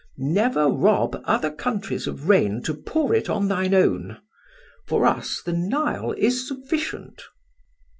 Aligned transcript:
Never 0.17 0.65
rob 0.67 1.21
other 1.25 1.51
countries 1.51 2.07
of 2.07 2.27
rain 2.27 2.63
to 2.63 2.73
pour 2.73 3.13
it 3.13 3.29
on 3.29 3.47
thine 3.49 3.75
own. 3.75 4.19
For 4.87 5.05
us 5.05 5.43
the 5.45 5.53
Nile 5.53 6.13
is 6.13 6.47
sufficient. 6.47 7.21